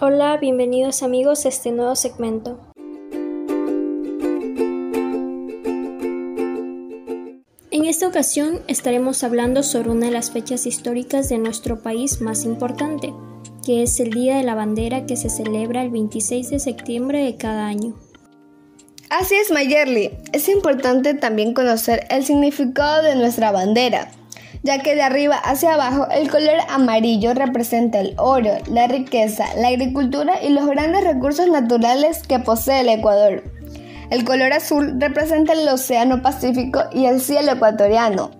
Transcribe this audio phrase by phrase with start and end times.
[0.00, 2.60] Hola, bienvenidos amigos a este nuevo segmento.
[7.72, 12.44] En esta ocasión estaremos hablando sobre una de las fechas históricas de nuestro país más
[12.44, 13.12] importante,
[13.66, 17.36] que es el Día de la Bandera que se celebra el 26 de septiembre de
[17.36, 17.96] cada año.
[19.10, 20.12] Así es, Mayerly.
[20.32, 24.12] Es importante también conocer el significado de nuestra bandera,
[24.62, 29.68] ya que de arriba hacia abajo el color amarillo representa el oro, la riqueza, la
[29.68, 33.44] agricultura y los grandes recursos naturales que posee el Ecuador.
[34.10, 38.30] El color azul representa el Océano Pacífico y el cielo ecuatoriano.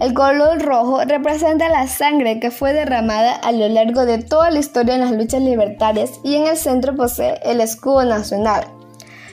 [0.00, 4.58] El color rojo representa la sangre que fue derramada a lo largo de toda la
[4.58, 8.64] historia en las luchas libertarias y en el centro posee el escudo nacional,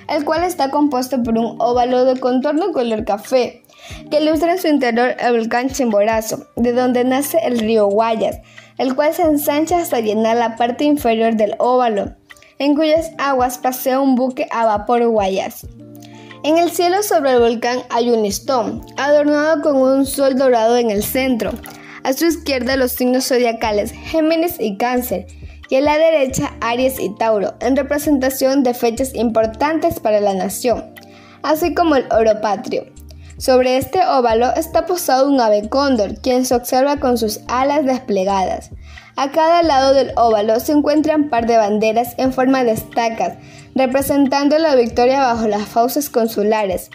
[0.08, 3.61] el cual está compuesto por un óvalo de contorno color café,
[4.10, 8.40] que ilustra en su interior el volcán Chimborazo, de donde nace el río Guayas,
[8.78, 12.16] el cual se ensancha hasta llenar la parte inferior del óvalo,
[12.60, 15.66] en cuyas aguas pasea un buque a vapor Guayas.
[16.44, 20.90] En el cielo sobre el volcán hay un listón, adornado con un sol dorado en
[20.90, 21.52] el centro.
[22.04, 25.28] A su izquierda los signos zodiacales Géminis y Cáncer,
[25.70, 30.84] y a la derecha Aries y Tauro, en representación de fechas importantes para la nación,
[31.44, 32.86] así como el oro patrio.
[33.42, 38.70] Sobre este óvalo está posado un ave cóndor, quien se observa con sus alas desplegadas.
[39.16, 43.40] A cada lado del óvalo se encuentran par de banderas en forma de estacas,
[43.74, 46.92] representando la victoria bajo las fauces consulares.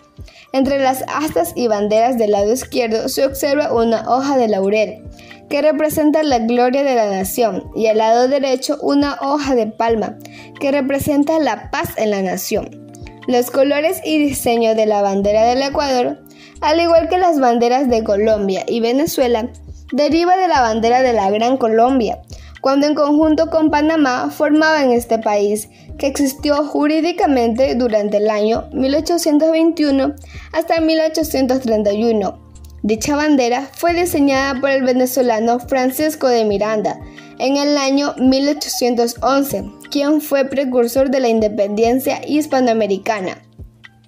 [0.53, 5.03] Entre las astas y banderas del lado izquierdo se observa una hoja de laurel,
[5.51, 10.17] que representa la gloria de la nación, y al lado derecho una hoja de palma,
[10.61, 12.87] que representa la paz en la nación.
[13.27, 16.19] Los colores y diseño de la bandera del Ecuador
[16.61, 19.49] al igual que las banderas de Colombia y Venezuela,
[19.93, 22.23] deriva de la bandera de la Gran Colombia,
[22.61, 25.69] cuando en conjunto con Panamá formaban este país,
[25.99, 30.15] que existió jurídicamente durante el año 1821
[30.53, 32.39] hasta 1831.
[32.83, 36.99] Dicha bandera fue diseñada por el venezolano Francisco de Miranda
[37.39, 43.43] en el año 1811, quien fue precursor de la independencia hispanoamericana.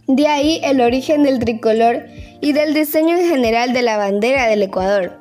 [0.06, 2.06] De ahí el origen del tricolor
[2.40, 5.18] y del diseño en general de la bandera del Ecuador,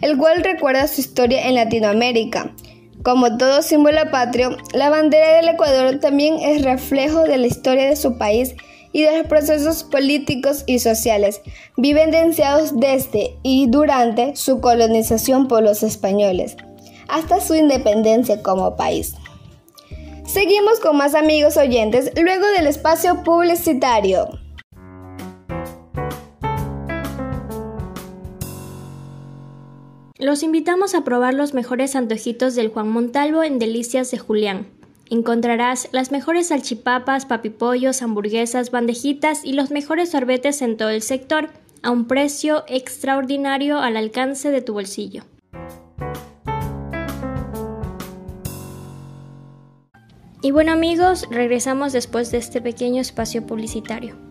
[0.00, 2.54] el cual recuerda su historia en Latinoamérica.
[3.02, 7.96] Como todo símbolo patrio, la bandera del Ecuador también es reflejo de la historia de
[7.96, 8.54] su país
[8.92, 11.40] y de los procesos políticos y sociales
[11.76, 16.56] vivenciados desde y durante su colonización por los españoles,
[17.08, 19.14] hasta su independencia como país.
[20.26, 24.39] Seguimos con más amigos oyentes luego del espacio publicitario.
[30.20, 34.66] Los invitamos a probar los mejores antojitos del Juan Montalvo en Delicias de Julián.
[35.08, 41.48] Encontrarás las mejores salchipapas, papipollos, hamburguesas, bandejitas y los mejores sorbetes en todo el sector
[41.82, 45.24] a un precio extraordinario al alcance de tu bolsillo.
[50.42, 54.29] Y bueno amigos, regresamos después de este pequeño espacio publicitario.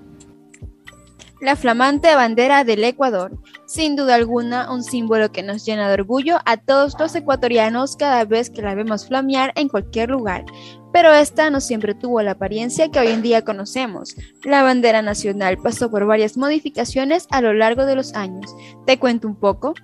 [1.41, 3.31] La flamante bandera del Ecuador,
[3.65, 8.25] sin duda alguna un símbolo que nos llena de orgullo a todos los ecuatorianos cada
[8.25, 10.43] vez que la vemos flamear en cualquier lugar.
[10.91, 14.15] Pero esta no siempre tuvo la apariencia que hoy en día conocemos.
[14.43, 18.53] La bandera nacional pasó por varias modificaciones a lo largo de los años.
[18.85, 19.75] Te cuento un poco.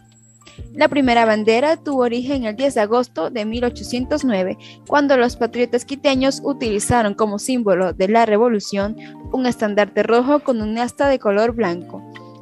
[0.74, 4.58] La primera bandera tuvo origen el 10 de agosto de 1809,
[4.88, 8.96] cuando los patriotas quiteños utilizaron como símbolo de la revolución
[9.32, 12.02] un estandarte rojo con un asta de color blanco.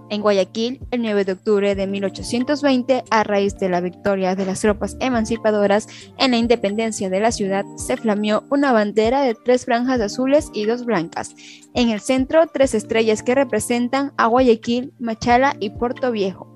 [0.09, 4.61] En Guayaquil, el 9 de octubre de 1820, a raíz de la victoria de las
[4.61, 5.87] tropas emancipadoras
[6.19, 10.65] en la independencia de la ciudad, se flameó una bandera de tres franjas azules y
[10.65, 11.35] dos blancas.
[11.73, 16.47] En el centro, tres estrellas que representan a Guayaquil, Machala y Puerto Viejo.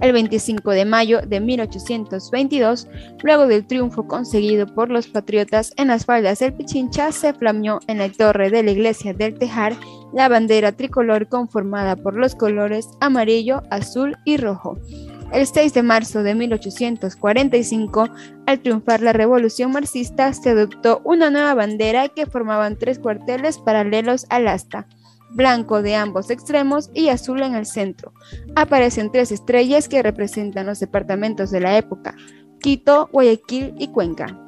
[0.00, 2.86] El 25 de mayo de 1822,
[3.22, 7.98] luego del triunfo conseguido por los patriotas en las faldas del Pichincha, se flameó en
[7.98, 9.74] la torre de la iglesia del Tejar
[10.12, 14.78] la bandera tricolor conformada por los colores amarillo, azul y rojo.
[15.32, 18.08] El 6 de marzo de 1845,
[18.46, 24.26] al triunfar la revolución marxista, se adoptó una nueva bandera que formaban tres cuarteles paralelos
[24.30, 24.86] al asta
[25.30, 28.12] blanco de ambos extremos y azul en el centro.
[28.56, 32.14] Aparecen tres estrellas que representan los departamentos de la época,
[32.60, 34.44] Quito, Guayaquil y Cuenca.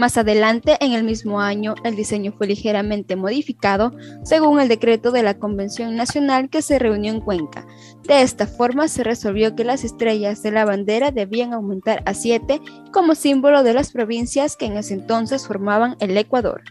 [0.00, 3.92] Más adelante, en el mismo año, el diseño fue ligeramente modificado
[4.24, 7.66] según el decreto de la Convención Nacional que se reunió en Cuenca.
[8.08, 12.62] De esta forma se resolvió que las estrellas de la bandera debían aumentar a siete
[12.92, 16.62] como símbolo de las provincias que en ese entonces formaban el Ecuador.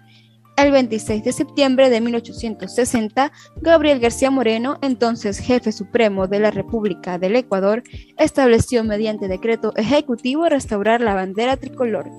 [0.59, 7.17] El 26 de septiembre de 1860, Gabriel García Moreno, entonces jefe supremo de la República
[7.17, 7.81] del Ecuador,
[8.17, 12.11] estableció mediante decreto ejecutivo restaurar la bandera tricolor.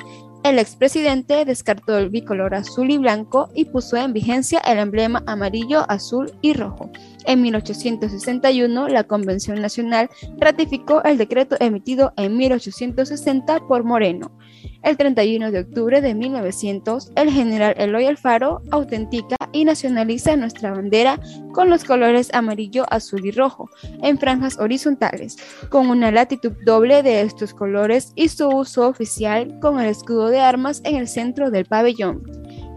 [0.42, 5.84] El expresidente descartó el bicolor azul y blanco y puso en vigencia el emblema amarillo,
[5.90, 6.90] azul y rojo.
[7.26, 10.08] En 1861, la Convención Nacional
[10.38, 14.32] ratificó el decreto emitido en 1860 por Moreno.
[14.82, 21.20] El 31 de octubre de 1900, el general Eloy Alfaro autentica y nacionaliza nuestra bandera
[21.52, 23.68] con los colores amarillo, azul y rojo,
[24.02, 25.36] en franjas horizontales,
[25.68, 30.40] con una latitud doble de estos colores y su uso oficial con el escudo de
[30.40, 32.22] armas en el centro del pabellón.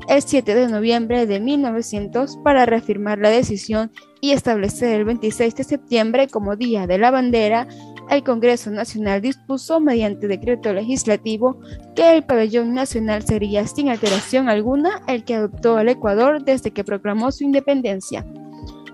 [0.09, 5.63] El 7 de noviembre de 1900, para reafirmar la decisión y establecer el 26 de
[5.63, 7.67] septiembre como Día de la Bandera,
[8.09, 11.59] el Congreso Nacional dispuso mediante decreto legislativo
[11.95, 16.83] que el pabellón nacional sería sin alteración alguna el que adoptó el Ecuador desde que
[16.83, 18.25] proclamó su independencia.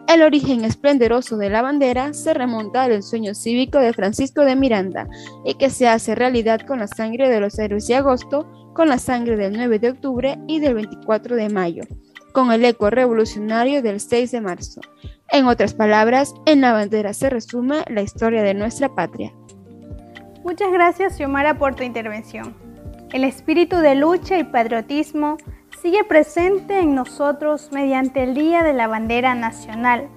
[0.07, 5.07] El origen esplendoroso de la bandera se remonta al ensueño cívico de Francisco de Miranda
[5.45, 8.97] y que se hace realidad con la sangre de los héroes de agosto, con la
[8.97, 11.83] sangre del 9 de octubre y del 24 de mayo,
[12.31, 14.81] con el eco revolucionario del 6 de marzo.
[15.30, 19.34] En otras palabras, en la bandera se resume la historia de nuestra patria.
[20.44, 22.56] Muchas gracias, Xiomara, por tu intervención.
[23.12, 25.38] El espíritu de lucha y patriotismo
[25.81, 30.10] sigue presente en nosotros mediante el Día de la Bandera Nacional,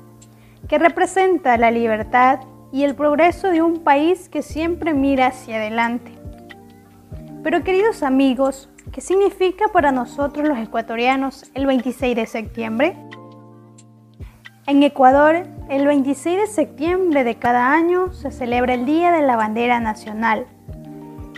[0.69, 2.41] que representa la libertad
[2.73, 6.13] y el progreso de un país que siempre mira hacia adelante.
[7.43, 12.97] Pero queridos amigos, ¿qué significa para nosotros los ecuatorianos el 26 de septiembre?
[14.67, 19.37] En Ecuador, el 26 de septiembre de cada año se celebra el Día de la
[19.37, 20.47] Bandera Nacional.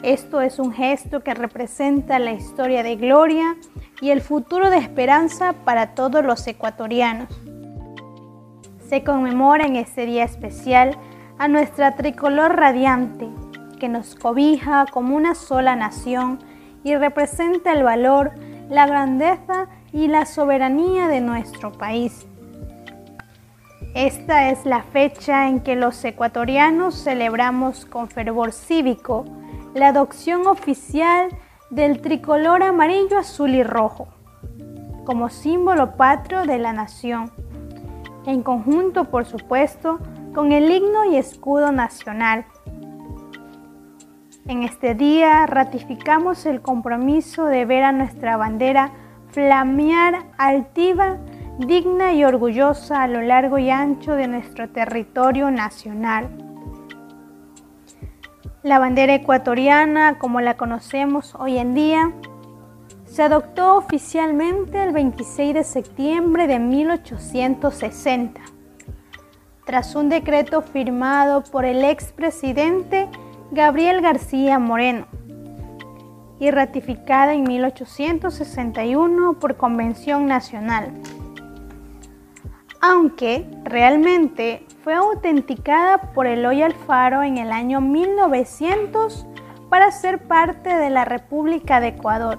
[0.02, 3.56] Esto es un gesto que representa la historia de gloria
[4.00, 7.28] y el futuro de esperanza para todos los ecuatorianos.
[8.88, 10.98] Se conmemora en este día especial
[11.38, 13.28] a nuestra tricolor radiante,
[13.80, 16.38] que nos cobija como una sola nación
[16.84, 18.32] y representa el valor,
[18.68, 22.26] la grandeza y la soberanía de nuestro país.
[23.94, 29.24] Esta es la fecha en que los ecuatorianos celebramos con fervor cívico
[29.74, 31.28] la adopción oficial
[31.70, 34.08] del tricolor amarillo, azul y rojo,
[35.04, 37.32] como símbolo patrio de la nación,
[38.26, 39.98] en conjunto, por supuesto,
[40.34, 42.46] con el himno y escudo nacional.
[44.46, 48.92] En este día ratificamos el compromiso de ver a nuestra bandera
[49.28, 51.16] flamear altiva
[51.58, 56.28] digna y orgullosa a lo largo y ancho de nuestro territorio nacional.
[58.62, 62.12] La bandera ecuatoriana, como la conocemos hoy en día,
[63.06, 68.42] se adoptó oficialmente el 26 de septiembre de 1860,
[69.64, 73.08] tras un decreto firmado por el expresidente
[73.50, 75.06] Gabriel García Moreno
[76.38, 80.92] y ratificada en 1861 por Convención Nacional
[82.86, 89.26] aunque realmente fue autenticada por Eloy Alfaro en el año 1900
[89.70, 92.38] para ser parte de la República de Ecuador.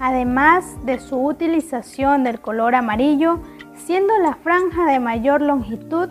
[0.00, 3.40] Además de su utilización del color amarillo,
[3.74, 6.10] siendo la franja de mayor longitud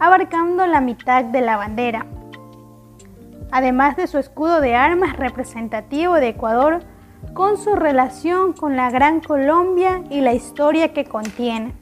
[0.00, 2.06] abarcando la mitad de la bandera.
[3.50, 6.80] Además de su escudo de armas representativo de Ecuador,
[7.34, 11.74] con su relación con la Gran Colombia y la historia que contiene.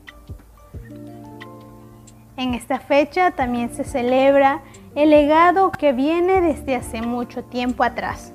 [2.37, 4.63] En esta fecha también se celebra
[4.95, 8.33] el legado que viene desde hace mucho tiempo atrás,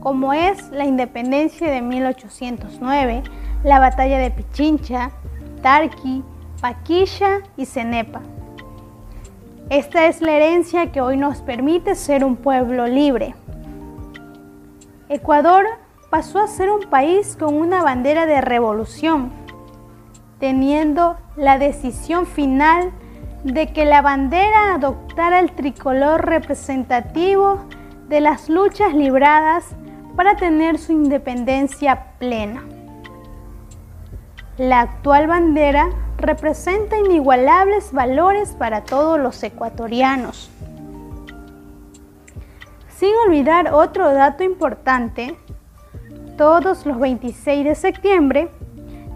[0.00, 3.22] como es la independencia de 1809,
[3.64, 5.10] la batalla de Pichincha,
[5.62, 6.22] Tarqui,
[6.60, 8.22] Paquilla y Cenepa.
[9.68, 13.34] Esta es la herencia que hoy nos permite ser un pueblo libre.
[15.08, 15.66] Ecuador
[16.08, 19.32] pasó a ser un país con una bandera de revolución,
[20.38, 22.92] teniendo la decisión final
[23.42, 27.64] de que la bandera adoptara el tricolor representativo
[28.08, 29.74] de las luchas libradas
[30.14, 32.62] para tener su independencia plena.
[34.58, 40.50] La actual bandera representa inigualables valores para todos los ecuatorianos.
[42.96, 45.36] Sin olvidar otro dato importante,
[46.38, 48.48] todos los 26 de septiembre,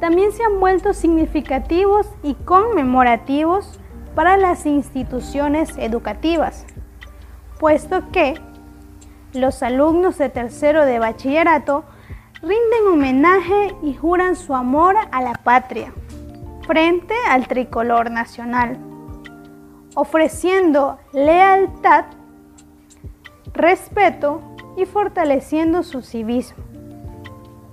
[0.01, 3.79] también se han vuelto significativos y conmemorativos
[4.15, 6.67] para las instituciones educativas,
[7.59, 8.35] puesto que
[9.33, 11.85] los alumnos de tercero de bachillerato
[12.43, 15.93] rinden homenaje y juran su amor a la patria
[16.71, 18.79] frente al tricolor nacional,
[19.97, 22.05] ofreciendo lealtad,
[23.53, 24.41] respeto
[24.77, 26.63] y fortaleciendo su civismo.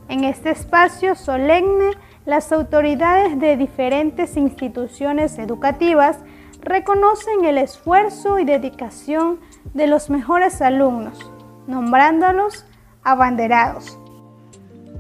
[0.10, 1.92] En este espacio solemne,
[2.26, 6.18] las autoridades de diferentes instituciones educativas
[6.62, 9.40] reconocen el esfuerzo y dedicación
[9.76, 11.32] de los mejores alumnos,
[11.68, 12.66] nombrándolos
[13.04, 14.00] abanderados.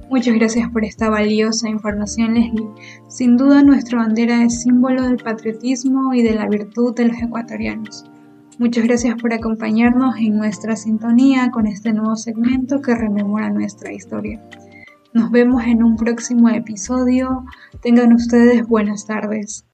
[0.10, 2.70] Muchas gracias por esta valiosa información, Leslie.
[3.08, 8.06] Sin duda, nuestra bandera es símbolo del patriotismo y de la virtud de los ecuatorianos.
[8.58, 14.42] Muchas gracias por acompañarnos en nuestra sintonía con este nuevo segmento que rememora nuestra historia.
[15.14, 17.44] Nos vemos en un próximo episodio.
[17.82, 19.67] Tengan ustedes buenas tardes.